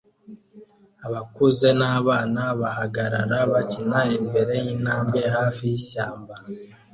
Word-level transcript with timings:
Abakuze 1.07 1.67
nabana 1.79 2.43
bahagarara 2.61 3.37
bakina 3.51 3.99
imbere 4.17 4.53
yintambwe 4.65 5.21
hafi 5.35 5.61
yishyamba 5.71 6.35